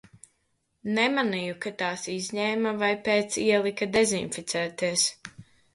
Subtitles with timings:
[0.95, 5.11] Nemanīju, ka tās izņēma vai pēc ielika dezinficēties.